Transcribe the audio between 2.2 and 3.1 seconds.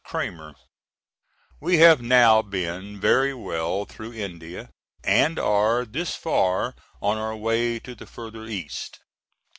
been